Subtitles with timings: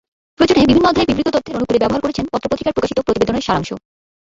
[0.39, 3.69] প্রয়োজনে বিভিন্ন অধ্যায়ে বিবৃত তথ্যের অনুকূলে ব্যবহার করেছেন পত্রপত্রিকায় প্রকাশিত প্রতিবেদনের সারাংশ।